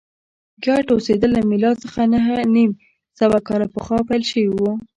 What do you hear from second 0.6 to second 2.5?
ګډ اوسېدل له میلاد څخه نهه